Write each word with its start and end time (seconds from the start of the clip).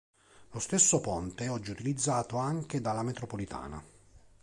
Lo 0.53 0.57
stesso 0.59 0.99
ponte 0.99 1.45
è 1.45 1.51
oggi 1.51 1.69
utilizzato 1.69 2.37
anche 2.37 2.81
dalla 2.81 3.03
metropolitana. 3.03 3.83